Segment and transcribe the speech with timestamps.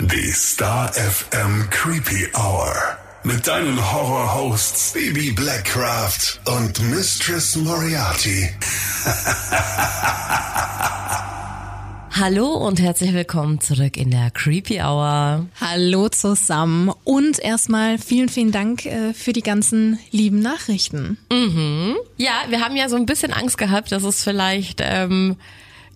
[0.00, 2.74] Die Star FM Creepy Hour.
[3.22, 8.50] Mit deinen Horror-Hosts Baby Blackcraft und Mistress Moriarty.
[12.10, 15.46] Hallo und herzlich willkommen zurück in der Creepy Hour.
[15.60, 21.18] Hallo zusammen und erstmal vielen, vielen Dank äh, für die ganzen lieben Nachrichten.
[21.30, 21.94] Mhm.
[22.16, 25.36] Ja, wir haben ja so ein bisschen Angst gehabt, dass es vielleicht, ähm,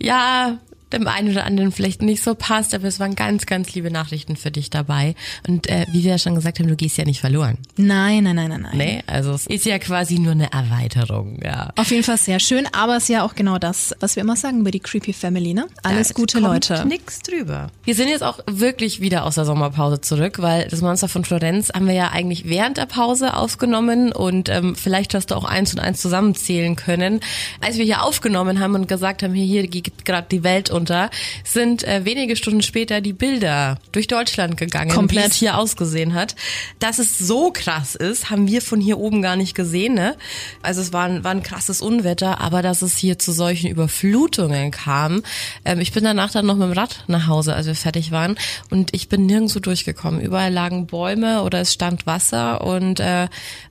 [0.00, 0.58] ja,
[0.92, 4.36] dem einen oder anderen vielleicht nicht so passt, aber es waren ganz, ganz liebe Nachrichten
[4.36, 5.14] für dich dabei.
[5.46, 7.58] Und äh, wie wir ja schon gesagt haben, du gehst ja nicht verloren.
[7.76, 8.76] Nein, nein, nein, nein, nein.
[8.76, 11.70] Nee, also es ist ja quasi nur eine Erweiterung, ja.
[11.76, 14.36] Auf jeden Fall sehr schön, aber es ist ja auch genau das, was wir immer
[14.36, 15.66] sagen über die Creepy Family, ne?
[15.82, 16.86] Alles Ja, gute kommt Leute.
[16.86, 17.68] Nix drüber.
[17.84, 21.70] Wir sind jetzt auch wirklich wieder aus der Sommerpause zurück, weil das Monster von Florenz
[21.74, 25.72] haben wir ja eigentlich während der Pause aufgenommen und ähm, vielleicht hast du auch eins
[25.72, 27.20] und eins zusammenzählen können.
[27.60, 31.10] Als wir hier aufgenommen haben und gesagt haben, hier, hier geht gerade die Welt unter,
[31.44, 35.34] sind äh, wenige Stunden später die Bilder durch Deutschland gegangen, Komplett.
[35.34, 36.34] hier ausgesehen hat.
[36.78, 39.94] Dass es so krass ist, haben wir von hier oben gar nicht gesehen.
[39.94, 40.16] Ne?
[40.62, 44.70] Also es war ein, war ein krasses Unwetter, aber dass es hier zu solchen Überflutungen
[44.70, 45.22] kam.
[45.64, 48.36] Ähm, ich bin danach dann noch mit dem Rad nach Hause, als wir fertig waren.
[48.70, 50.20] Und ich bin nirgendwo durchgekommen.
[50.20, 53.28] Überall lagen Bäume oder es stand Wasser und äh,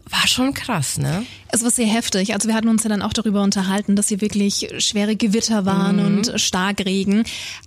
[0.09, 1.25] war schon krass, ne?
[1.49, 2.33] Es war sehr heftig.
[2.33, 5.97] Also wir hatten uns ja dann auch darüber unterhalten, dass hier wirklich schwere Gewitter waren
[5.97, 6.05] Mhm.
[6.17, 6.96] und Starkregen,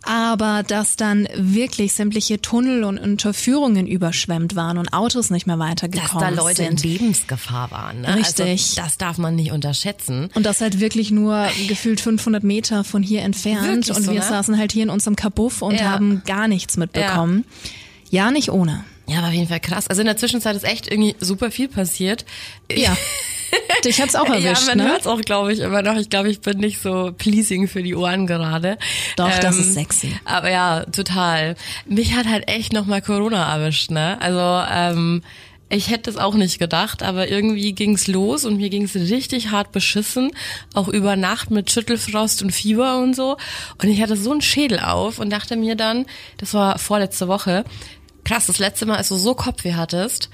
[0.03, 5.69] aber dass dann wirklich sämtliche Tunnel und Unterführungen überschwemmt waren und Autos nicht mehr Dass
[5.70, 6.84] weitergekommen da Leute in sind.
[6.84, 8.03] Lebensgefahr waren.
[8.03, 8.17] Ne?
[8.17, 8.47] Richtig.
[8.70, 10.30] Also, das darf man nicht unterschätzen.
[10.35, 13.86] Und das halt wirklich nur gefühlt 500 Meter von hier entfernt.
[13.86, 14.27] Wirklich und so, wir ne?
[14.27, 15.91] saßen halt hier in unserem Kabuff und Ja.
[15.91, 17.45] haben gar nichts mitbekommen.
[18.11, 18.85] Ja, nicht ohne.
[19.11, 19.89] Ja, war auf jeden Fall krass.
[19.89, 22.25] Also in der Zwischenzeit ist echt irgendwie super viel passiert.
[22.71, 22.97] Ja.
[23.85, 24.93] Dich hat's auch erwischt, ja, man ne?
[24.93, 25.97] hört's auch, glaube ich, immer noch.
[25.97, 28.79] Ich glaube, ich bin nicht so pleasing für die Ohren gerade.
[29.17, 30.15] Doch, das ist sexy.
[30.25, 31.57] Aber ja, total.
[31.87, 34.17] Mich hat halt echt nochmal Corona erwischt, ne?
[34.21, 35.23] Also, ähm,
[35.73, 39.71] ich hätte es auch nicht gedacht, aber irgendwie ging's los und mir ging's richtig hart
[39.71, 40.33] beschissen,
[40.75, 43.37] auch über Nacht mit Schüttelfrost und Fieber und so.
[43.81, 46.07] Und ich hatte so einen Schädel auf und dachte mir dann,
[46.39, 47.65] das war vorletzte Woche,
[48.30, 50.30] krass, das letzte Mal, als du so Kopfweh hattest,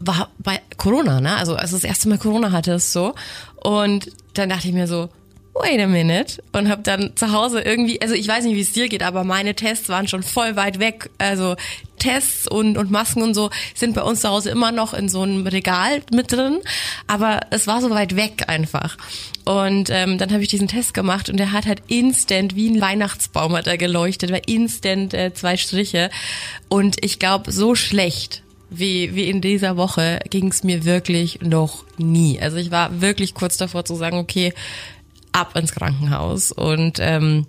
[0.00, 1.36] war bei Corona, ne?
[1.36, 3.14] Also als du das erste Mal Corona hattest, so.
[3.62, 5.10] Und dann dachte ich mir so,
[5.52, 6.42] wait a minute.
[6.52, 9.24] Und habe dann zu Hause irgendwie, also ich weiß nicht, wie es dir geht, aber
[9.24, 11.10] meine Tests waren schon voll weit weg.
[11.18, 11.56] Also
[11.98, 15.20] Tests und, und Masken und so sind bei uns zu Hause immer noch in so
[15.20, 16.60] einem Regal mit drin.
[17.06, 18.96] Aber es war so weit weg einfach.
[19.44, 22.80] Und ähm, dann habe ich diesen Test gemacht und der hat halt instant, wie ein
[22.80, 26.10] Weihnachtsbaum hat er geleuchtet, war instant äh, zwei Striche.
[26.68, 31.84] Und ich glaube, so schlecht wie, wie in dieser Woche ging es mir wirklich noch
[31.98, 32.40] nie.
[32.40, 34.52] Also ich war wirklich kurz davor zu sagen, okay,
[35.32, 37.46] ab ins Krankenhaus und ähm,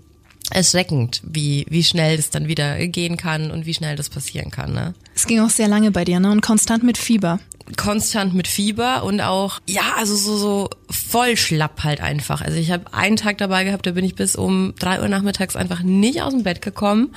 [0.51, 4.73] erschreckend, wie, wie schnell das dann wieder gehen kann und wie schnell das passieren kann.
[4.73, 4.93] Ne?
[5.15, 6.31] Es ging auch sehr lange bei dir, ne?
[6.31, 7.39] Und konstant mit Fieber.
[7.77, 12.41] Konstant mit Fieber und auch, ja, also so, so voll schlapp halt einfach.
[12.41, 15.55] Also ich habe einen Tag dabei gehabt, da bin ich bis um drei Uhr nachmittags
[15.55, 17.15] einfach nicht aus dem Bett gekommen,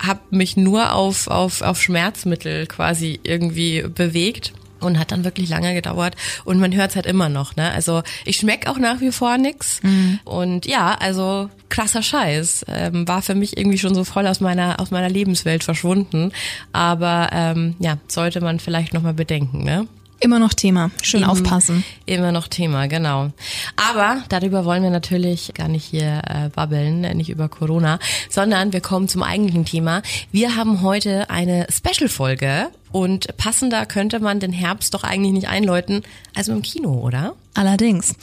[0.00, 4.54] habe mich nur auf, auf, auf Schmerzmittel quasi irgendwie bewegt.
[4.80, 7.70] Und hat dann wirklich lange gedauert und man hört es halt immer noch, ne?
[7.72, 9.80] Also ich schmeck auch nach wie vor nix.
[10.24, 12.66] Und ja, also krasser Scheiß.
[12.68, 16.32] Ähm, war für mich irgendwie schon so voll aus meiner, aus meiner Lebenswelt verschwunden.
[16.72, 19.86] Aber ähm, ja, sollte man vielleicht nochmal bedenken, ne?
[20.22, 20.90] Immer noch Thema.
[21.02, 21.82] Schön Im- aufpassen.
[22.04, 23.30] Immer noch Thema, genau.
[23.76, 27.98] Aber darüber wollen wir natürlich gar nicht hier äh, babbeln, äh, nicht über Corona,
[28.28, 30.02] sondern wir kommen zum eigentlichen Thema.
[30.30, 36.02] Wir haben heute eine Special-Folge und passender könnte man den Herbst doch eigentlich nicht einläuten
[36.34, 37.34] als im Kino, oder?
[37.54, 38.14] Allerdings.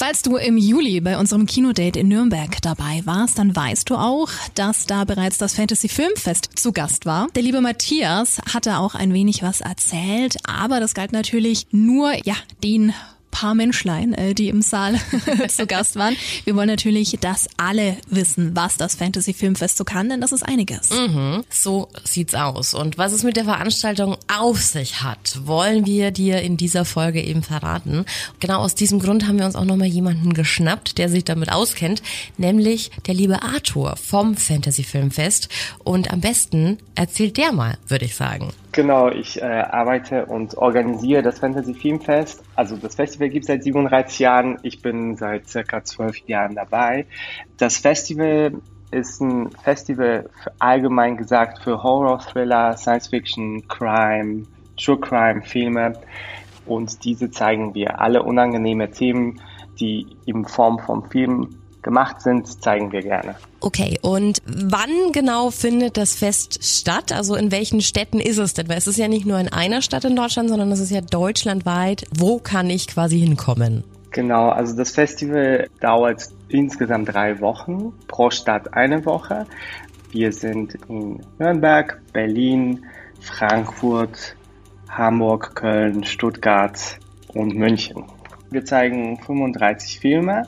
[0.00, 4.30] Falls du im Juli bei unserem Kinodate in Nürnberg dabei warst, dann weißt du auch,
[4.54, 7.26] dass da bereits das Fantasy Filmfest zu Gast war.
[7.34, 12.36] Der liebe Matthias hatte auch ein wenig was erzählt, aber das galt natürlich nur, ja,
[12.62, 12.94] den
[13.30, 14.96] paar Menschlein, äh, die im Saal
[15.48, 16.16] zu Gast waren.
[16.44, 20.42] Wir wollen natürlich, dass alle wissen, was das Fantasy Filmfest so kann, denn das ist
[20.42, 20.90] einiges.
[20.90, 22.74] Mhm, so sieht's aus.
[22.74, 27.22] Und was es mit der Veranstaltung auf sich hat, wollen wir dir in dieser Folge
[27.22, 28.04] eben verraten.
[28.40, 32.02] Genau aus diesem Grund haben wir uns auch nochmal jemanden geschnappt, der sich damit auskennt,
[32.36, 35.48] nämlich der liebe Arthur vom Fantasy Filmfest.
[35.84, 38.52] Und am besten erzählt der mal, würde ich sagen.
[38.72, 42.42] Genau, ich äh, arbeite und organisiere das Fantasy Filmfest.
[42.58, 44.58] Also das Festival gibt es seit 37 Jahren.
[44.64, 47.06] Ich bin seit circa zwölf Jahren dabei.
[47.56, 48.50] Das Festival
[48.90, 50.28] ist ein Festival
[50.58, 54.42] allgemein gesagt für Horror, Thriller, Science Fiction, Crime,
[54.76, 55.92] True Crime Filme.
[56.66, 59.40] Und diese zeigen wir alle unangenehme Themen,
[59.78, 63.34] die in Form von Film gemacht sind, zeigen wir gerne.
[63.60, 67.12] Okay, und wann genau findet das Fest statt?
[67.12, 68.68] Also in welchen Städten ist es denn?
[68.68, 71.00] Weil es ist ja nicht nur in einer Stadt in Deutschland, sondern es ist ja
[71.00, 72.04] deutschlandweit.
[72.14, 73.84] Wo kann ich quasi hinkommen?
[74.10, 79.46] Genau, also das Festival dauert insgesamt drei Wochen, pro Stadt eine Woche.
[80.10, 82.84] Wir sind in Nürnberg, Berlin,
[83.20, 84.36] Frankfurt,
[84.90, 86.78] Hamburg, Köln, Stuttgart
[87.28, 88.04] und München.
[88.50, 90.42] Wir zeigen 35 Filme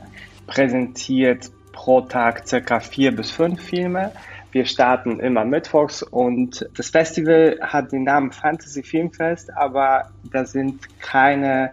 [0.50, 4.12] präsentiert pro Tag circa vier bis fünf Filme.
[4.52, 10.81] Wir starten immer mittwochs und das Festival hat den Namen Fantasy Filmfest, aber da sind
[10.99, 11.70] keine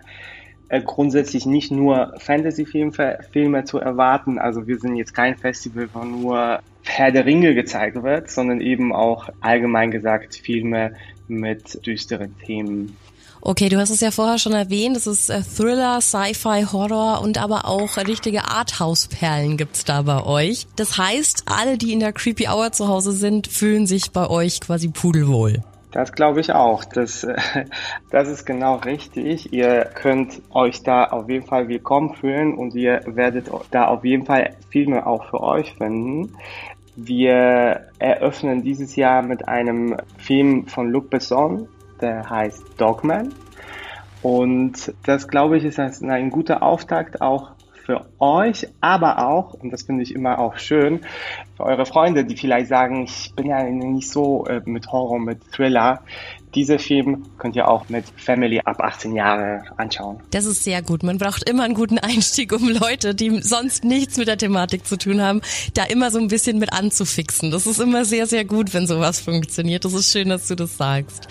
[0.70, 4.38] äh, grundsätzlich nicht nur Fantasy-Filme zu erwarten.
[4.38, 8.94] Also wir sind jetzt kein Festival, wo nur Herr der Ringe gezeigt wird, sondern eben
[8.94, 10.94] auch allgemein gesagt Filme
[11.28, 12.96] mit düsteren Themen.
[13.50, 17.42] Okay, du hast es ja vorher schon erwähnt, es ist äh, Thriller, Sci-Fi, Horror und
[17.42, 20.68] aber auch richtige Arthouse-Perlen gibt's da bei euch.
[20.76, 24.60] Das heißt, alle, die in der Creepy Hour zu Hause sind, fühlen sich bei euch
[24.60, 25.64] quasi pudelwohl.
[25.92, 26.84] Das glaube ich auch.
[26.84, 27.26] Das,
[28.12, 29.54] das ist genau richtig.
[29.54, 34.26] Ihr könnt euch da auf jeden Fall willkommen fühlen und ihr werdet da auf jeden
[34.26, 36.34] Fall Filme auch für euch finden.
[36.98, 41.70] Wir eröffnen dieses Jahr mit einem Film von Luc Besson,
[42.02, 43.34] der heißt Dogman.
[44.22, 47.52] Und das, glaube ich, ist ein guter Auftakt auch
[47.88, 51.00] für euch, aber auch, und das finde ich immer auch schön,
[51.56, 55.40] für eure Freunde, die vielleicht sagen, ich bin ja nicht so äh, mit Horror, mit
[55.54, 56.02] Thriller.
[56.54, 60.20] Diese Film könnt ihr auch mit Family ab 18 Jahre anschauen.
[60.32, 61.04] Das ist sehr gut.
[61.04, 64.98] Man braucht immer einen guten Einstieg, um Leute, die sonst nichts mit der Thematik zu
[64.98, 65.40] tun haben,
[65.74, 67.52] da immer so ein bisschen mit anzufixen.
[67.52, 69.86] Das ist immer sehr, sehr gut, wenn sowas funktioniert.
[69.86, 71.30] Das ist schön, dass du das sagst.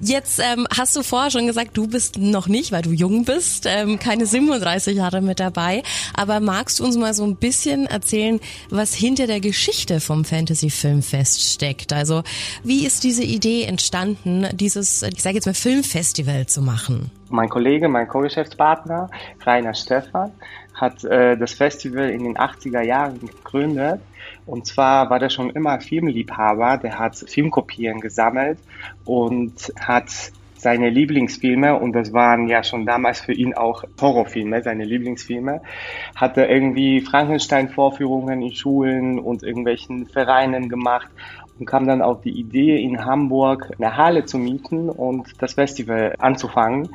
[0.00, 3.66] Jetzt ähm, hast du vorher schon gesagt, du bist noch nicht, weil du jung bist,
[3.66, 5.82] ähm, keine 37 Jahre mit dabei.
[6.14, 10.70] Aber magst du uns mal so ein bisschen erzählen, was hinter der Geschichte vom Fantasy
[10.70, 11.92] Filmfest steckt?
[11.92, 12.22] Also
[12.64, 17.10] wie ist diese Idee entstanden, dieses, ich sage jetzt mal Filmfestival zu machen?
[17.30, 19.10] Mein Kollege, mein Co-Geschäftspartner
[19.46, 20.32] Rainer Stefan
[20.74, 24.00] hat äh, das Festival in den 80er Jahren gegründet
[24.46, 28.58] und zwar war der schon immer Filmliebhaber, der hat Filmkopien gesammelt
[29.04, 30.32] und hat
[30.64, 35.60] seine Lieblingsfilme, und das waren ja schon damals für ihn auch Horrorfilme, seine Lieblingsfilme,
[36.16, 41.08] hat er irgendwie Frankenstein-Vorführungen in Schulen und irgendwelchen Vereinen gemacht
[41.58, 46.14] und kam dann auf die Idee, in Hamburg eine Halle zu mieten und das Festival
[46.18, 46.88] anzufangen.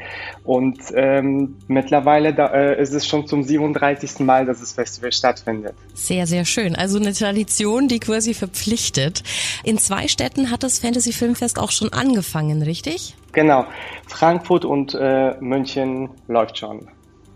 [0.43, 4.19] Und ähm, mittlerweile da, äh, ist es schon zum 37.
[4.19, 5.75] Mal, dass das Festival stattfindet.
[5.93, 6.75] Sehr, sehr schön.
[6.75, 9.23] Also eine Tradition, die quasi verpflichtet.
[9.63, 13.15] In zwei Städten hat das Fantasy Filmfest auch schon angefangen, richtig?
[13.31, 13.65] Genau.
[14.07, 16.89] Frankfurt und äh, München läuft schon.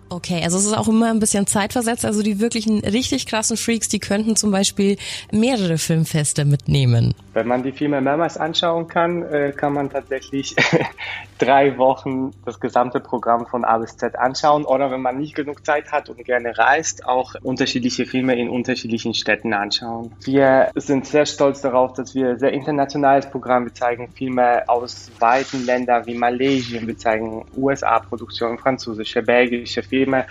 [0.10, 2.06] Okay, also es ist auch immer ein bisschen zeitversetzt.
[2.06, 4.98] Also die wirklichen richtig krassen Freaks, die könnten zum Beispiel
[5.32, 7.16] mehrere Filmfeste mitnehmen.
[7.34, 10.56] Wenn man die Filme mehrmals anschauen kann, äh, kann man tatsächlich
[11.40, 14.66] drei Wochen das gesamte Programm von A bis Z anschauen.
[14.66, 19.16] Oder wenn man nicht genug Zeit hat und gerne reist, auch unterschiedliche Filme in unterschiedlichen
[19.16, 20.12] Städten anschauen.
[20.24, 23.66] Wir sind sehr stolz darauf, dass wir sehr internationales Programm.
[23.66, 30.26] Wir zeigen Filme aus weiten Ländern wie Malaysia, wir zeigen USA-Produktionen, französische, belgische Filme Filme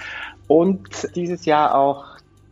[0.49, 2.05] und dieses Jahr auch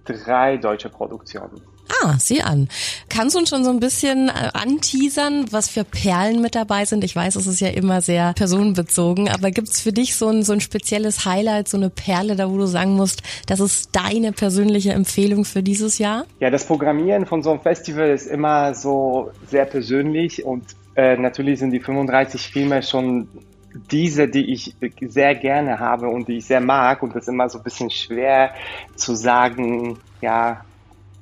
[0.05, 1.61] drei deutsche Produktionen.
[2.02, 2.69] Ah, sieh an.
[3.09, 7.02] Kannst du uns schon so ein bisschen äh, anteasern, was für Perlen mit dabei sind?
[7.02, 10.52] Ich weiß, es ist ja immer sehr personenbezogen, aber gibt's für dich so ein, so
[10.52, 14.93] ein spezielles Highlight, so eine Perle, da wo du sagen musst, das ist deine persönliche
[14.93, 16.26] Empfehlung für dieses Jahr?
[16.38, 20.64] Ja, das Programmieren von so einem Festival ist immer so sehr persönlich und
[20.95, 23.26] äh, natürlich sind die 35 Filme schon
[23.74, 27.48] diese, die ich sehr gerne habe und die ich sehr mag und das ist immer
[27.48, 28.52] so ein bisschen schwer
[28.96, 30.64] zu sagen, ja,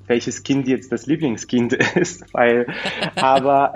[0.06, 2.66] welches Kind jetzt das Lieblingskind ist, weil,
[3.16, 3.74] aber,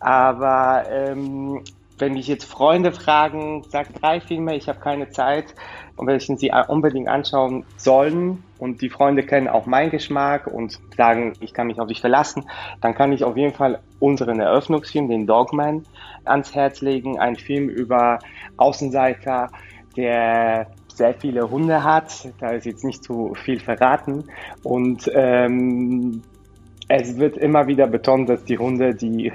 [0.00, 1.62] aber ähm,
[2.02, 5.54] wenn mich jetzt Freunde fragen, sag drei Filme, ich habe keine Zeit
[5.94, 11.34] und welchen sie unbedingt anschauen sollen und die Freunde kennen auch meinen Geschmack und sagen,
[11.38, 12.44] ich kann mich auf dich verlassen,
[12.80, 15.86] dann kann ich auf jeden Fall unseren Eröffnungsfilm, den Dogman,
[16.24, 17.20] ans Herz legen.
[17.20, 18.18] Ein Film über
[18.56, 19.50] Außenseiter,
[19.96, 22.28] der sehr viele Hunde hat.
[22.40, 24.24] Da ist jetzt nicht zu viel verraten.
[24.64, 26.22] Und ähm,
[26.88, 29.32] es wird immer wieder betont, dass die Hunde die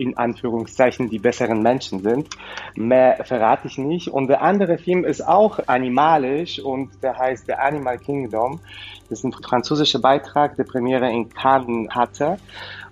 [0.00, 2.28] in Anführungszeichen die besseren Menschen sind.
[2.74, 4.08] Mehr verrate ich nicht.
[4.08, 8.60] Und der andere Film ist auch animalisch und der heißt The Animal Kingdom.
[9.08, 12.38] Das ist ein französischer Beitrag, der Premiere in Cannes hatte.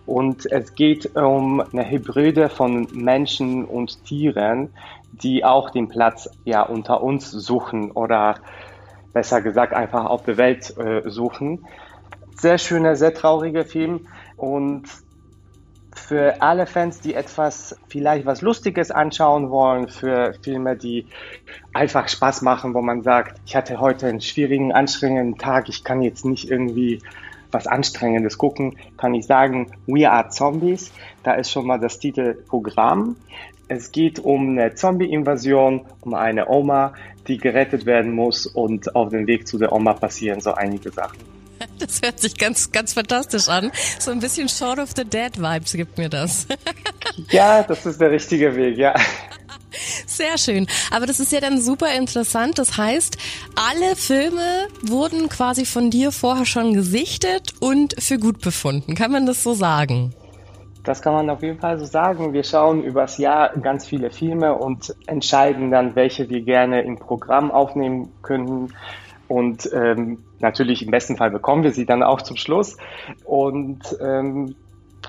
[0.05, 4.71] Und es geht um eine Hybride von Menschen und Tieren,
[5.13, 8.37] die auch den Platz ja unter uns suchen oder
[9.13, 11.67] besser gesagt einfach auf der Welt äh, suchen.
[12.37, 14.85] Sehr schöner, sehr trauriger Film und
[15.99, 21.07] für alle Fans, die etwas, vielleicht was Lustiges anschauen wollen, für Filme, die
[21.75, 26.01] einfach Spaß machen, wo man sagt, ich hatte heute einen schwierigen, anstrengenden Tag, ich kann
[26.01, 27.01] jetzt nicht irgendwie
[27.51, 30.93] was Anstrengendes gucken, kann ich sagen, We Are Zombies.
[31.23, 33.17] Da ist schon mal das Titelprogramm.
[33.69, 36.95] Es geht um eine Zombie-Invasion, um eine Oma,
[37.27, 41.38] die gerettet werden muss und auf dem Weg zu der Oma passieren so einige Sachen.
[41.79, 43.71] Das hört sich ganz, ganz fantastisch an.
[43.99, 46.47] So ein bisschen Short of the Dead Vibes gibt mir das.
[47.31, 48.95] Ja, das ist der richtige Weg, ja.
[50.07, 50.67] Sehr schön.
[50.93, 52.59] Aber das ist ja dann super interessant.
[52.59, 53.19] Das heißt,
[53.57, 58.95] alle Filme wurden quasi von dir vorher schon gesichtet und für gut befunden.
[58.95, 60.15] Kann man das so sagen?
[60.85, 62.33] Das kann man auf jeden Fall so sagen.
[62.33, 67.51] Wir schauen übers Jahr ganz viele Filme und entscheiden dann, welche wir gerne im Programm
[67.51, 68.73] aufnehmen können.
[69.29, 72.77] Und ähm, natürlich im besten Fall bekommen wir sie dann auch zum Schluss.
[73.25, 74.57] Und ähm,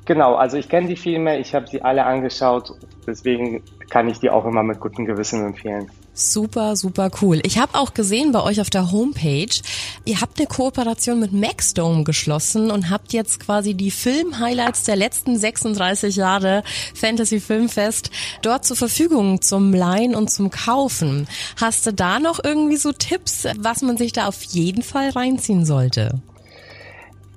[0.06, 2.74] genau, also ich kenne die Filme, ich habe sie alle angeschaut,
[3.08, 5.90] deswegen kann ich die auch immer mit gutem Gewissen empfehlen.
[6.14, 7.40] Super, super cool.
[7.44, 9.62] Ich habe auch gesehen bei euch auf der Homepage,
[10.04, 15.38] ihr habt eine Kooperation mit Maxdome geschlossen und habt jetzt quasi die Film-Highlights der letzten
[15.38, 21.28] 36 Jahre Fantasy Filmfest dort zur Verfügung zum Leihen und zum Kaufen.
[21.56, 25.66] Hast du da noch irgendwie so Tipps, was man sich da auf jeden Fall reinziehen
[25.66, 26.20] sollte?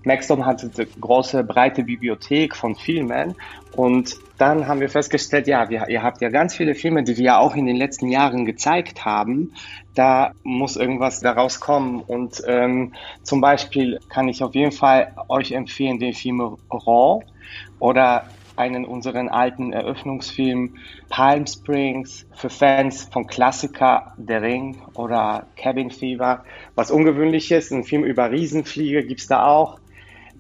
[0.05, 3.35] Maxdome hat eine große, breite Bibliothek von Filmen
[3.77, 7.39] und dann haben wir festgestellt, ja, wir, ihr habt ja ganz viele Filme, die wir
[7.39, 9.55] auch in den letzten Jahren gezeigt haben.
[9.95, 12.01] Da muss irgendwas daraus kommen.
[12.01, 12.93] Und ähm,
[13.23, 16.41] zum Beispiel kann ich auf jeden Fall euch empfehlen, den Film
[16.71, 17.25] Raw
[17.79, 18.25] oder
[18.57, 20.77] einen unseren alten Eröffnungsfilm
[21.09, 26.45] Palm Springs für Fans von Klassiker Der Ring oder Cabin Fever.
[26.75, 29.79] Was ungewöhnlich ist, ein Film über Riesenfliege gibt's da auch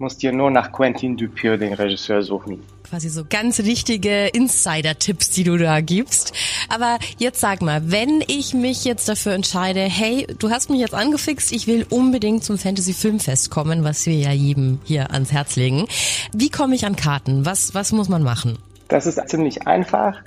[0.02, 2.62] musst dir nur nach Quentin Dupieux, den Regisseur, suchen.
[2.82, 6.34] Quasi so ganz richtige Insider-Tipps, die du da gibst.
[6.68, 10.92] Aber jetzt sag mal, wenn ich mich jetzt dafür entscheide, hey, du hast mich jetzt
[10.92, 15.56] angefixt, ich will unbedingt zum Fantasy Filmfest kommen, was wir ja jedem hier ans Herz
[15.56, 15.86] legen.
[16.34, 17.46] Wie komme ich an Karten?
[17.46, 18.58] Was, was muss man machen?
[18.88, 20.18] Das ist ziemlich einfach.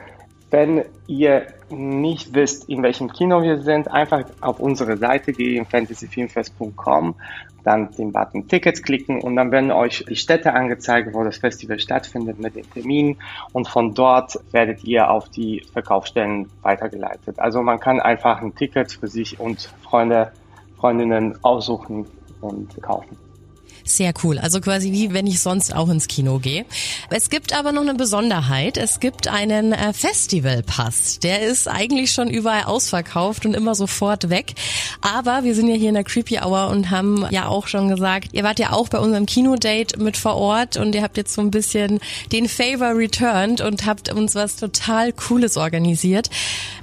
[0.50, 7.16] Wenn ihr nicht wisst, in welchem Kino wir sind, einfach auf unsere Seite gehen, fantasyfilmfest.com,
[7.64, 11.80] dann den Button Tickets klicken und dann werden euch die Städte angezeigt, wo das Festival
[11.80, 13.18] stattfindet mit den Terminen
[13.54, 17.40] und von dort werdet ihr auf die Verkaufsstellen weitergeleitet.
[17.40, 20.32] Also man kann einfach ein Ticket für sich und Freunde,
[20.78, 22.06] Freundinnen aussuchen
[22.42, 23.25] und kaufen.
[23.88, 24.39] Sehr cool.
[24.39, 26.65] Also quasi wie wenn ich sonst auch ins Kino gehe.
[27.12, 28.77] Es gibt aber noch eine Besonderheit.
[28.77, 31.20] Es gibt einen äh, Festivalpass.
[31.20, 34.56] Der ist eigentlich schon überall ausverkauft und immer sofort weg.
[35.01, 38.30] Aber wir sind ja hier in der Creepy Hour und haben ja auch schon gesagt,
[38.32, 41.42] ihr wart ja auch bei unserem Kinodate mit vor Ort und ihr habt jetzt so
[41.42, 42.00] ein bisschen
[42.32, 46.32] den Favor returned und habt uns was total Cooles organisiert.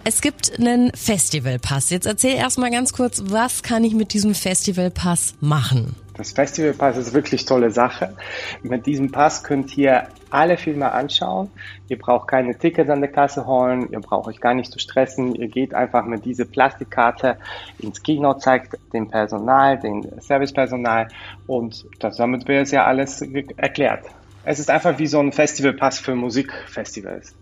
[0.04, 1.90] Es gibt einen Festivalpass.
[1.90, 5.96] Jetzt erzähl erstmal ganz kurz, was kann ich mit diesem Festivalpass machen?
[6.14, 8.14] Das Festivalpass ist wirklich tolle Sache.
[8.62, 11.50] Mit diesem Pass könnt ihr alle Filme anschauen.
[11.88, 15.34] Ihr braucht keine Tickets an der Kasse holen, ihr braucht euch gar nicht zu stressen.
[15.34, 17.38] Ihr geht einfach mit dieser Plastikkarte
[17.78, 21.08] ins Kino, zeigt dem Personal, dem Servicepersonal
[21.46, 23.22] und das, damit wird es ja alles
[23.56, 24.04] erklärt.
[24.44, 27.34] Es ist einfach wie so ein Festivalpass für Musikfestivals.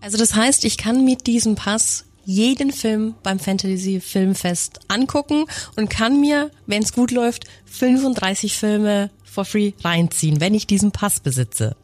[0.00, 5.88] Also das heißt, ich kann mit diesem Pass jeden Film beim Fantasy Filmfest angucken und
[5.88, 11.20] kann mir, wenn es gut läuft, 35 Filme for free reinziehen, wenn ich diesen Pass
[11.20, 11.76] besitze.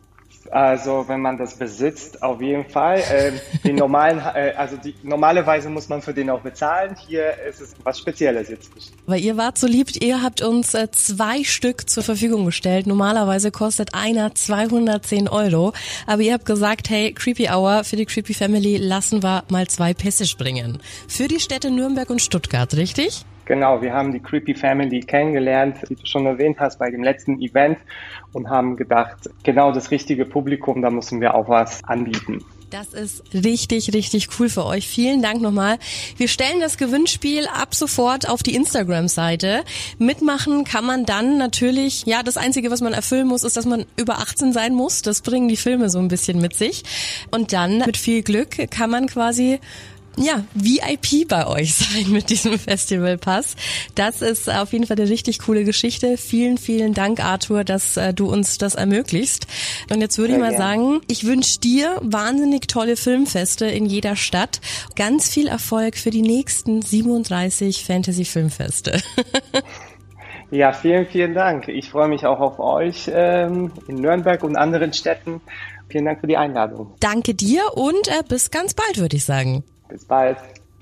[0.52, 3.02] Also wenn man das besitzt, auf jeden Fall.
[3.10, 6.94] Ähm, den normalen, äh, also die normalerweise muss man für den auch bezahlen.
[7.06, 8.70] Hier ist es was Spezielles jetzt.
[9.06, 12.86] Weil ihr wart so lieb, ihr habt uns äh, zwei Stück zur Verfügung gestellt.
[12.86, 15.72] Normalerweise kostet einer 210 Euro,
[16.06, 19.94] aber ihr habt gesagt, hey, Creepy Hour für die Creepy Family lassen wir mal zwei
[19.94, 20.80] Pässe springen.
[21.08, 23.24] Für die Städte Nürnberg und Stuttgart, richtig?
[23.44, 27.40] Genau, wir haben die Creepy Family kennengelernt, wie du schon erwähnt hast, bei dem letzten
[27.40, 27.78] Event
[28.32, 32.44] und haben gedacht, genau das richtige Publikum, da müssen wir auch was anbieten.
[32.72, 34.88] Das ist richtig, richtig cool für euch.
[34.88, 35.78] Vielen Dank nochmal.
[36.16, 39.62] Wir stellen das Gewinnspiel ab sofort auf die Instagram-Seite.
[39.98, 43.84] Mitmachen kann man dann natürlich, ja, das Einzige, was man erfüllen muss, ist, dass man
[43.98, 45.02] über 18 sein muss.
[45.02, 46.82] Das bringen die Filme so ein bisschen mit sich.
[47.30, 49.60] Und dann mit viel Glück kann man quasi
[50.16, 53.56] ja, VIP bei euch sein mit diesem Festivalpass.
[53.94, 56.16] Das ist auf jeden Fall eine richtig coole Geschichte.
[56.16, 59.46] Vielen, vielen Dank, Arthur, dass äh, du uns das ermöglicht.
[59.90, 64.60] Und jetzt würde ich mal sagen, ich wünsche dir wahnsinnig tolle Filmfeste in jeder Stadt.
[64.96, 69.00] Ganz viel Erfolg für die nächsten 37 Fantasy Filmfeste.
[70.50, 71.68] ja, vielen, vielen Dank.
[71.68, 75.40] Ich freue mich auch auf euch ähm, in Nürnberg und anderen Städten.
[75.88, 76.94] Vielen Dank für die Einladung.
[77.00, 79.64] Danke dir und äh, bis ganz bald, würde ich sagen.
[79.92, 80.38] Bis bald.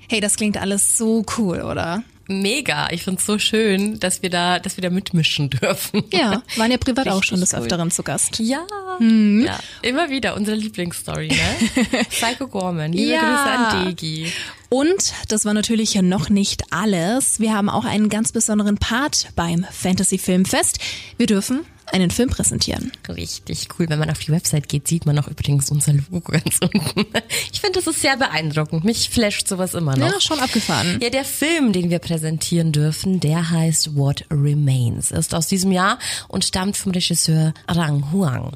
[0.07, 2.03] Hey, das klingt alles so cool, oder?
[2.27, 2.89] Mega.
[2.91, 6.03] Ich find's so schön, dass wir da, dass wir da mitmischen dürfen.
[6.13, 7.59] Ja, waren ja privat auch schon des cool.
[7.59, 8.39] Öfteren zu Gast.
[8.39, 8.65] Ja.
[8.99, 9.43] Hm.
[9.45, 9.59] ja.
[9.81, 12.03] Immer wieder unsere Lieblingsstory, ne?
[12.09, 12.93] Psycho Gorman.
[12.93, 13.19] Liebe ja.
[13.19, 14.31] Grüße an Degi.
[14.69, 17.41] Und das war natürlich noch nicht alles.
[17.41, 20.79] Wir haben auch einen ganz besonderen Part beim Fantasy Filmfest.
[21.17, 22.91] Wir dürfen einen Film präsentieren.
[23.09, 23.89] Richtig cool.
[23.89, 27.05] Wenn man auf die Website geht, sieht man auch übrigens unser Logo ganz unten.
[27.51, 28.83] Ich finde, das ist sehr beeindruckend.
[28.83, 30.11] Mich flasht sowas immer noch.
[30.11, 30.99] Ja, schon abgefahren.
[31.01, 35.99] Ja, der Film, den wir präsentieren dürfen, der heißt What Remains, ist aus diesem Jahr
[36.27, 38.51] und stammt vom Regisseur Rang Huang.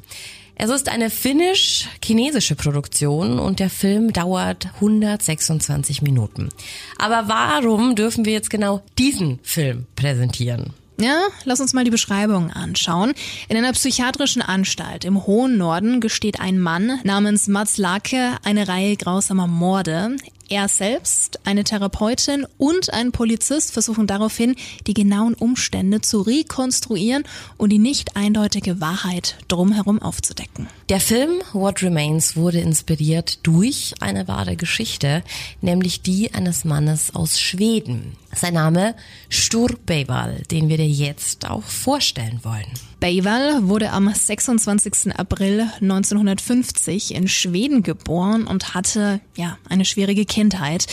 [0.58, 6.48] Es ist eine finnisch-chinesische Produktion und der Film dauert 126 Minuten.
[6.96, 10.72] Aber warum dürfen wir jetzt genau diesen Film präsentieren?
[10.98, 13.12] Ja, lass uns mal die Beschreibung anschauen.
[13.48, 18.96] In einer psychiatrischen Anstalt im hohen Norden gesteht ein Mann namens Mats Lake eine Reihe
[18.96, 20.16] grausamer Morde.
[20.48, 24.54] Er selbst, eine Therapeutin und ein Polizist versuchen daraufhin,
[24.86, 27.24] die genauen Umstände zu rekonstruieren
[27.56, 30.68] und die nicht eindeutige Wahrheit drumherum aufzudecken.
[30.88, 35.24] Der Film What Remains wurde inspiriert durch eine wahre Geschichte,
[35.60, 38.16] nämlich die eines Mannes aus Schweden.
[38.36, 38.94] Sein Name
[39.30, 42.66] Stur Beywal, den wir dir jetzt auch vorstellen wollen.
[43.00, 45.16] Beywal wurde am 26.
[45.16, 50.86] April 1950 in Schweden geboren und hatte ja eine schwierige Kindheit,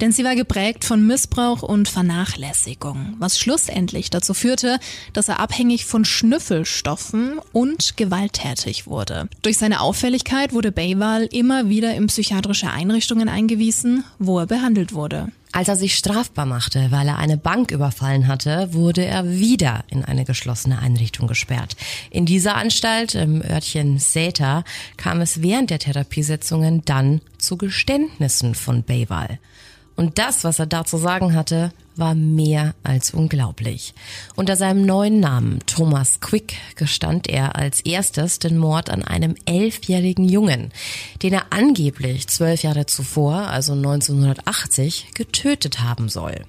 [0.00, 4.78] denn sie war geprägt von Missbrauch und Vernachlässigung, was schlussendlich dazu führte,
[5.12, 9.28] dass er abhängig von Schnüffelstoffen und gewalttätig wurde.
[9.42, 15.30] Durch seine Auffälligkeit wurde Beywal immer wieder in psychiatrische Einrichtungen eingewiesen, wo er behandelt wurde.
[15.52, 20.04] Als er sich strafbar machte, weil er eine Bank überfallen hatte, wurde er wieder in
[20.04, 21.76] eine geschlossene Einrichtung gesperrt.
[22.10, 24.64] In dieser Anstalt im Örtchen Säter
[24.96, 29.38] kam es während der Therapiesitzungen dann zu Geständnissen von Baywal.
[29.96, 33.94] Und das, was er da zu sagen hatte, war mehr als unglaublich.
[34.34, 40.28] Unter seinem neuen Namen Thomas Quick gestand er als erstes den Mord an einem elfjährigen
[40.28, 40.72] Jungen,
[41.22, 46.44] den er angeblich zwölf Jahre zuvor, also 1980, getötet haben soll.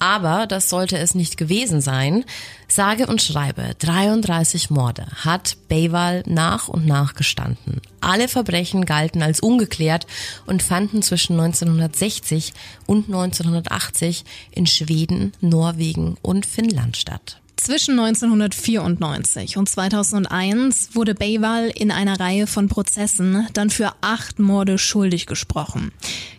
[0.00, 2.24] Aber das sollte es nicht gewesen sein.
[2.68, 7.82] Sage und schreibe, 33 Morde hat Baywal nach und nach gestanden.
[8.00, 10.06] Alle Verbrechen galten als ungeklärt
[10.46, 12.54] und fanden zwischen 1960
[12.86, 17.39] und 1980 in Schweden, Norwegen und Finnland statt.
[17.62, 24.78] Zwischen 1994 und 2001 wurde Baywal in einer Reihe von Prozessen dann für acht Morde
[24.78, 25.92] schuldig gesprochen.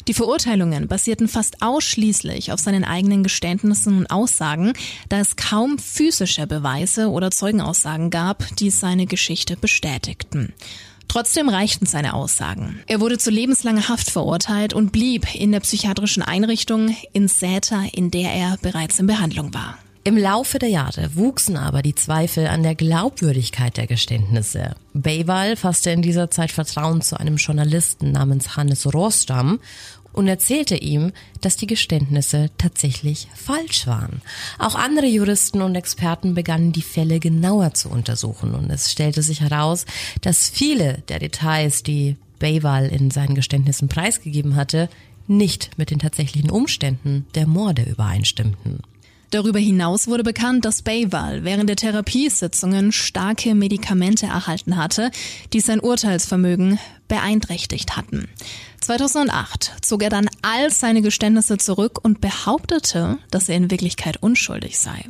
[0.07, 4.73] Die Verurteilungen basierten fast ausschließlich auf seinen eigenen Geständnissen und Aussagen,
[5.09, 10.53] da es kaum physische Beweise oder Zeugenaussagen gab, die seine Geschichte bestätigten.
[11.07, 12.79] Trotzdem reichten seine Aussagen.
[12.87, 18.09] Er wurde zu lebenslanger Haft verurteilt und blieb in der psychiatrischen Einrichtung in Säter, in
[18.09, 19.77] der er bereits in Behandlung war.
[20.03, 24.75] Im Laufe der Jahre wuchsen aber die Zweifel an der Glaubwürdigkeit der Geständnisse.
[24.93, 29.59] Baywal fasste in dieser Zeit Vertrauen zu einem Journalisten namens Hannes Rostam
[30.11, 31.11] und erzählte ihm,
[31.41, 34.23] dass die Geständnisse tatsächlich falsch waren.
[34.57, 39.41] Auch andere Juristen und Experten begannen die Fälle genauer zu untersuchen und es stellte sich
[39.41, 39.85] heraus,
[40.21, 44.89] dass viele der Details, die Baywal in seinen Geständnissen preisgegeben hatte,
[45.27, 48.79] nicht mit den tatsächlichen Umständen der Morde übereinstimmten.
[49.31, 55.09] Darüber hinaus wurde bekannt, dass Bayval während der Therapiesitzungen starke Medikamente erhalten hatte,
[55.53, 58.27] die sein Urteilsvermögen beeinträchtigt hatten.
[58.81, 64.77] 2008 zog er dann all seine Geständnisse zurück und behauptete, dass er in Wirklichkeit unschuldig
[64.79, 65.05] sei.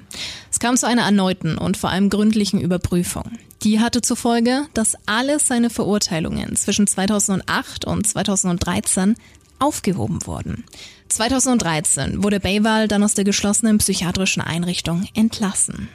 [0.52, 3.40] Es kam zu einer erneuten und vor allem gründlichen Überprüfung.
[3.64, 9.16] Die hatte zufolge, dass alle seine Verurteilungen zwischen 2008 und 2013
[9.58, 10.64] aufgehoben wurden.
[11.12, 15.90] 2013 wurde Bayval dann aus der geschlossenen psychiatrischen Einrichtung entlassen.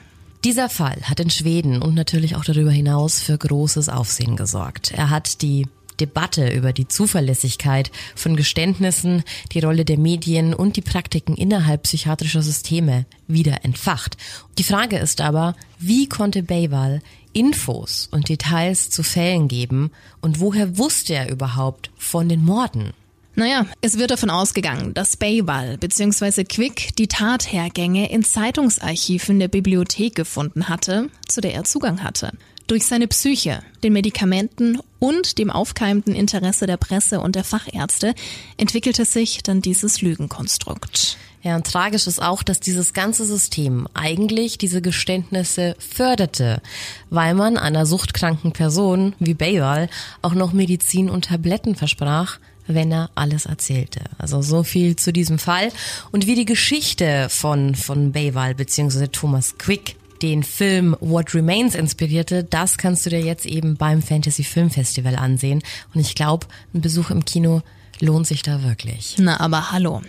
[0.44, 4.92] Dieser Fall hat in Schweden und natürlich auch darüber hinaus für großes Aufsehen gesorgt.
[4.92, 5.66] Er hat die
[5.98, 12.42] Debatte über die Zuverlässigkeit von Geständnissen, die Rolle der Medien und die Praktiken innerhalb psychiatrischer
[12.42, 14.16] Systeme wieder entfacht.
[14.58, 17.00] Die Frage ist aber, wie konnte Baywal
[17.32, 22.92] Infos und Details zu Fällen geben und woher wusste er überhaupt von den Morden?
[23.38, 26.44] Naja, es wird davon ausgegangen, dass Baywal bzw.
[26.44, 32.32] Quick die Tathergänge in Zeitungsarchiven der Bibliothek gefunden hatte, zu der er Zugang hatte.
[32.66, 38.14] Durch seine Psyche, den Medikamenten und dem aufkeimenden Interesse der Presse und der Fachärzte
[38.56, 41.18] entwickelte sich dann dieses Lügenkonstrukt.
[41.42, 46.62] Ja, und tragisch ist auch, dass dieses ganze System eigentlich diese Geständnisse förderte,
[47.10, 49.90] weil man einer suchtkranken Person wie Baywal
[50.22, 54.00] auch noch Medizin und Tabletten versprach, wenn er alles erzählte.
[54.18, 55.70] Also so viel zu diesem Fall
[56.12, 59.08] und wie die Geschichte von von Baywal bzw.
[59.08, 64.44] Thomas Quick den Film What Remains inspirierte, das kannst du dir jetzt eben beim Fantasy
[64.44, 65.62] Film Festival ansehen.
[65.94, 67.62] Und ich glaube, ein Besuch im Kino
[68.00, 69.16] lohnt sich da wirklich.
[69.18, 70.02] Na, aber hallo.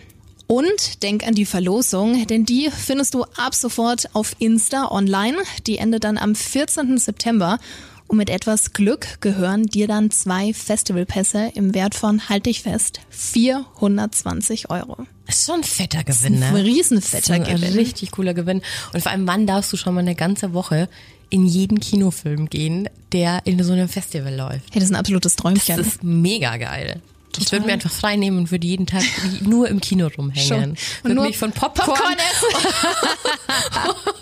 [0.47, 5.37] Und denk an die Verlosung, denn die findest du ab sofort auf Insta online.
[5.67, 6.97] Die endet dann am 14.
[6.97, 7.59] September.
[8.07, 13.01] Und mit etwas Glück gehören dir dann zwei Festivalpässe im Wert von, halt dich fest,
[13.09, 14.97] 420 Euro.
[15.25, 16.47] Das ist schon ein fetter Gewinn, ne?
[16.47, 17.73] Ein riesenfetter ein Gewinn.
[17.73, 18.61] richtig cooler Gewinn.
[18.93, 20.87] Und vor allem, wann darfst du schon mal eine ganze Woche
[21.29, 24.71] in jeden Kinofilm gehen, der in so einem Festival läuft?
[24.71, 25.75] Hey, das ist ein absolutes Träumchen.
[25.75, 27.01] Das ist mega geil.
[27.39, 29.03] Ich würde mir einfach frei nehmen und würde jeden Tag
[29.41, 30.47] nur im Kino rumhängen.
[30.47, 30.77] Schon.
[31.03, 32.15] Und nur mich von Popcorn, Popcorn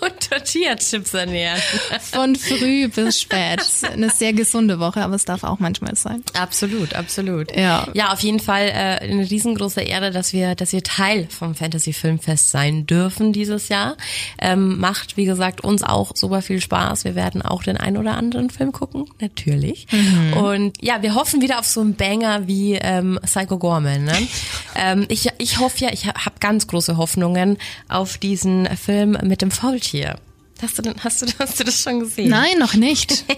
[0.00, 1.60] und Tortilla-Chips ernähren.
[2.00, 3.60] Von früh bis spät.
[3.92, 6.22] Eine sehr gesunde Woche, aber es darf auch manchmal sein.
[6.34, 7.54] Absolut, absolut.
[7.56, 7.88] Ja.
[7.94, 11.92] Ja, auf jeden Fall äh, eine riesengroße Ehre, dass wir, dass wir Teil vom Fantasy
[11.92, 13.96] Filmfest sein dürfen dieses Jahr.
[14.40, 17.04] Ähm, macht, wie gesagt, uns auch super viel Spaß.
[17.04, 19.86] Wir werden auch den ein oder anderen Film gucken, natürlich.
[20.36, 24.04] Und ja, wir hoffen wieder auf so einen Banger wie ähm, Psycho Gorman.
[24.04, 24.28] Ne?
[24.74, 29.50] ähm, ich, ich hoffe ja, ich habe ganz große Hoffnungen auf diesen Film mit dem
[29.50, 30.18] Faultier.
[30.62, 32.30] Hast du, denn, hast, du, hast du das schon gesehen?
[32.30, 33.24] Nein, noch nicht.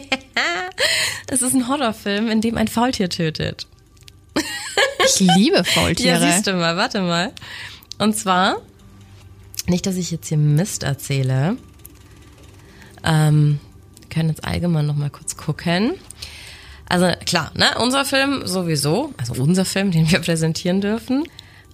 [1.30, 3.66] Es ist ein Horrorfilm, in dem ein Faultier tötet.
[5.04, 6.20] Ich liebe Faultiere.
[6.20, 7.32] Ja, siehst du mal, warte mal.
[7.98, 8.62] Und zwar,
[9.66, 11.56] nicht, dass ich jetzt hier Mist erzähle.
[13.04, 13.60] Ähm,
[14.00, 15.94] wir können jetzt allgemein noch mal kurz gucken.
[16.88, 21.24] Also klar, ne, unser Film sowieso, also unser Film, den wir präsentieren dürfen.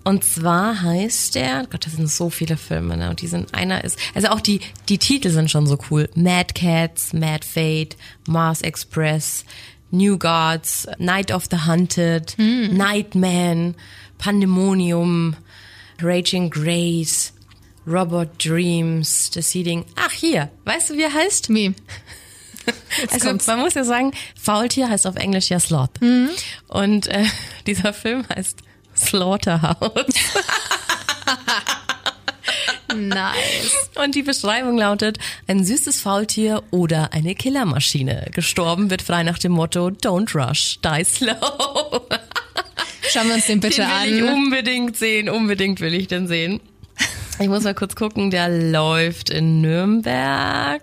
[0.07, 3.09] Und zwar heißt der, Gott, das sind so viele Filme, ne?
[3.09, 6.11] Und die sind, einer ist, also auch die, die Titel sind schon so cool.
[6.15, 7.97] Mad Cats, Mad Fate,
[8.29, 9.47] Mars Express,
[9.91, 13.77] New Gods, Night of the Hunted, Nightman,
[14.19, 15.37] Pandemonium,
[16.03, 17.33] Raging Grace,
[17.87, 19.87] Robot Dreams, The Seeding.
[19.97, 21.49] Ach, hier, weißt du, wie er heißt?
[21.49, 21.75] Wie?
[23.11, 23.47] Also kommt's.
[23.47, 26.01] man muss ja sagen, Faultier heißt auf Englisch ja Sloth.
[26.69, 27.25] Und äh,
[27.67, 28.61] dieser Film heißt
[28.97, 30.15] Slaughterhouse.
[32.95, 33.91] Nice.
[33.97, 38.29] Und die Beschreibung lautet, ein süßes Faultier oder eine Killermaschine.
[38.33, 42.03] Gestorben wird frei nach dem Motto, don't rush, die slow.
[43.11, 44.35] Schauen wir uns den bitte den will ich an.
[44.35, 46.61] unbedingt sehen, unbedingt will ich den sehen.
[47.39, 50.83] Ich muss mal kurz gucken, der läuft in Nürnberg.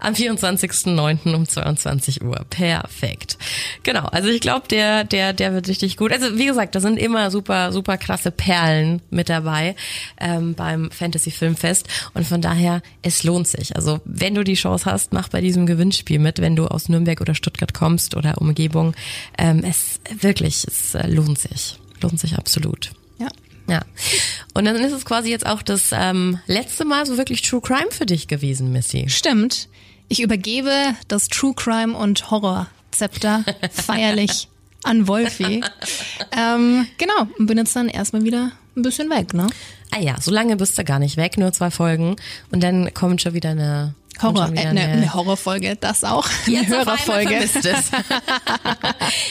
[0.00, 1.34] Am 24.09.
[1.34, 2.44] um 22 Uhr.
[2.48, 3.36] Perfekt.
[3.82, 6.12] Genau, also ich glaube, der, der, der wird richtig gut.
[6.12, 9.76] Also wie gesagt, da sind immer super, super krasse Perlen mit dabei
[10.18, 11.86] ähm, beim Fantasy Filmfest.
[12.14, 13.76] Und von daher, es lohnt sich.
[13.76, 17.20] Also wenn du die Chance hast, mach bei diesem Gewinnspiel mit, wenn du aus Nürnberg
[17.20, 18.94] oder Stuttgart kommst oder Umgebung.
[19.36, 21.78] Ähm, es wirklich, es äh, lohnt sich.
[22.00, 22.92] Lohnt sich absolut.
[23.18, 23.28] Ja.
[23.68, 23.82] Ja.
[24.54, 27.90] Und dann ist es quasi jetzt auch das ähm, letzte Mal so wirklich True Crime
[27.90, 29.08] für dich gewesen, Missy.
[29.08, 29.68] Stimmt.
[30.12, 34.48] Ich übergebe das True Crime und Horror Zepter feierlich
[34.82, 35.62] an Wolfi.
[36.36, 39.46] ähm, genau, und bin jetzt dann erstmal wieder ein bisschen weg, ne?
[39.92, 42.16] Ah ja, so lange bist du gar nicht weg, nur zwei Folgen.
[42.50, 46.28] Und dann kommt schon wieder eine Horror, äh, eine, eine, Horrorfolge, das auch.
[46.46, 47.34] Eine Hörerfolge.
[47.36, 47.54] es.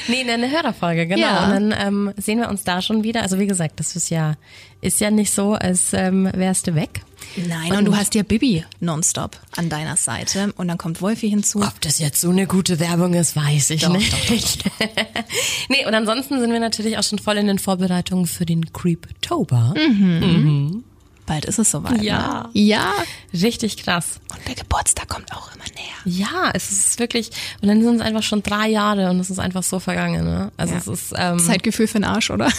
[0.08, 1.21] nee, eine Hörerfolge, genau.
[1.21, 1.45] Ja.
[1.45, 3.21] Und dann ähm, sehen wir uns da schon wieder.
[3.21, 4.36] Also wie gesagt, das ist ja,
[4.82, 7.02] ist ja nicht so, als ähm, wärst du weg.
[7.36, 11.30] Nein, und, und, du hast ja Bibi nonstop an deiner Seite und dann kommt Wolfi
[11.30, 11.60] hinzu.
[11.62, 14.13] Ob das jetzt so eine gute Werbung ist, weiß ich doch, nicht.
[14.13, 14.88] Doch, doch, doch.
[15.69, 19.73] nee, und ansonsten sind wir natürlich auch schon voll in den Vorbereitungen für den Creeptober.
[19.78, 20.19] Mhm.
[20.19, 20.84] Mhm.
[21.29, 22.01] Bald ist es soweit.
[22.01, 22.49] Ja.
[22.53, 22.59] Ne?
[22.59, 22.91] Ja.
[23.33, 24.19] Richtig krass.
[24.35, 25.95] Und der Geburtstag kommt auch immer näher.
[26.03, 27.29] Ja, es ist wirklich,
[27.61, 30.51] und dann sind es einfach schon drei Jahre und es ist einfach so vergangen, ne?
[30.57, 30.79] Also ja.
[30.79, 32.49] es ist, ähm, Zeitgefühl für den Arsch, oder?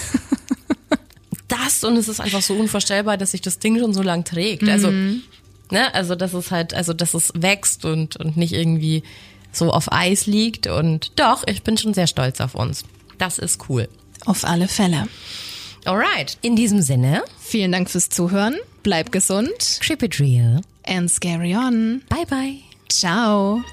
[1.48, 4.68] das und es ist einfach so unvorstellbar, dass sich das Ding schon so lang trägt.
[4.68, 5.24] Also, mhm.
[5.72, 9.02] ne, also dass es halt, also dass es wächst und, und nicht irgendwie
[9.50, 10.68] so auf Eis liegt.
[10.68, 12.84] Und doch, ich bin schon sehr stolz auf uns.
[13.18, 13.88] Das ist cool.
[14.26, 15.08] Auf alle Fälle.
[15.84, 16.38] Alright.
[16.42, 17.24] In diesem Sinne.
[17.50, 18.54] Vielen Dank fürs Zuhören.
[18.84, 19.80] Bleib gesund.
[19.80, 20.60] Creep it real.
[20.84, 22.00] And scary on.
[22.08, 22.60] Bye bye.
[22.88, 23.64] Ciao.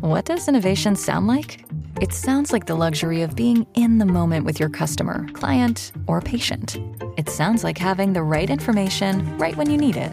[0.00, 1.64] What does innovation sound like?
[2.00, 6.20] It sounds like the luxury of being in the moment with your customer, client, or
[6.20, 6.78] patient.
[7.16, 10.12] It sounds like having the right information right when you need it.